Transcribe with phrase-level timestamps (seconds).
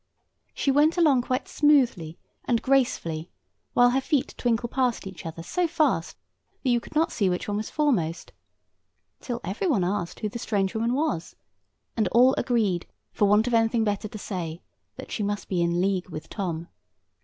[0.55, 3.29] She went along quite smoothly and gracefully,
[3.73, 6.17] while her feet twinkled past each other so fast
[6.63, 8.31] that you could not see which was foremost;
[9.19, 11.35] till every one asked the other who the strange woman was;
[11.95, 14.63] and all agreed, for want of anything better to say,
[14.95, 16.67] that she must be in league with Tom.